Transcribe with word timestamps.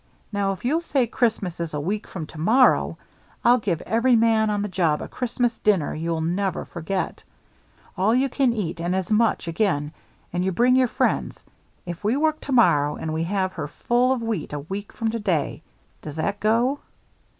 Now, 0.33 0.51
if 0.51 0.65
you'll 0.65 0.81
say 0.81 1.05
Christmas 1.05 1.59
is 1.59 1.75
a 1.75 1.79
week 1.79 2.07
from 2.07 2.25
to 2.25 2.39
morrow, 2.39 2.97
I'll 3.45 3.59
give 3.59 3.83
every 3.83 4.15
man 4.15 4.49
on 4.49 4.63
the 4.63 4.67
job 4.67 4.99
a 4.99 5.07
Christmas 5.07 5.59
dinner 5.59 5.91
that 5.91 5.99
you'll 5.99 6.21
never 6.21 6.65
forget; 6.65 7.21
all 7.95 8.15
you 8.15 8.27
can 8.27 8.51
eat 8.51 8.81
and 8.81 8.95
as 8.95 9.11
much 9.11 9.47
again, 9.47 9.91
and 10.33 10.43
you 10.43 10.51
bring 10.51 10.75
your 10.75 10.87
friends, 10.87 11.45
if 11.85 12.03
we 12.03 12.17
work 12.17 12.41
to 12.41 12.51
morrow 12.51 12.95
and 12.95 13.13
we 13.13 13.25
have 13.25 13.53
her 13.53 13.67
full 13.67 14.11
of 14.11 14.23
wheat 14.23 14.53
a 14.53 14.59
week 14.59 14.91
from 14.91 15.11
to 15.11 15.19
day. 15.19 15.61
Does 16.01 16.15
that 16.15 16.39
go?" 16.39 16.79